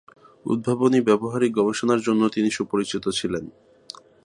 [0.45, 3.45] উদ্ভাবনী ব্যবহারিক গবেষণার জন্য তিনি সুপরিচিত ছিলেন।